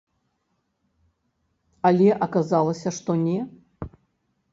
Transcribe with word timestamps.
Але 1.89 2.07
аказалася, 2.27 2.89
што 2.99 3.11
не. 3.27 3.37